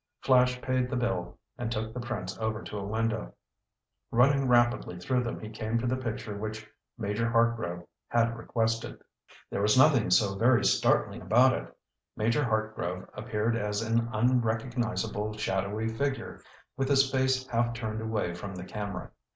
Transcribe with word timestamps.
Flash 0.21 0.59
paid 0.63 0.89
the 0.89 0.95
bill, 0.95 1.37
and 1.59 1.71
took 1.71 1.93
the 1.93 1.99
prints 1.99 2.35
over 2.39 2.63
to 2.63 2.77
a 2.79 2.83
window. 2.83 3.35
Running 4.09 4.47
rapidly 4.47 4.97
through 4.97 5.23
them 5.23 5.39
he 5.39 5.47
came 5.47 5.77
to 5.77 5.85
the 5.85 5.95
picture 5.95 6.35
which 6.35 6.67
Major 6.97 7.29
Hartgrove 7.29 7.85
had 8.07 8.35
requested. 8.35 8.99
There 9.51 9.61
was 9.61 9.77
nothing 9.77 10.09
so 10.09 10.33
very 10.35 10.65
startling 10.65 11.21
about 11.21 11.53
it. 11.53 11.71
Major 12.17 12.43
Hartgrove 12.43 13.07
appeared 13.13 13.55
as 13.55 13.83
an 13.83 14.09
unrecognizable, 14.11 15.33
shadowy 15.33 15.87
figure, 15.87 16.41
with 16.75 16.89
his 16.89 17.11
face 17.11 17.45
half 17.45 17.75
turned 17.75 18.01
away 18.01 18.33
from 18.33 18.55
the 18.55 18.65
camera. 18.65 19.11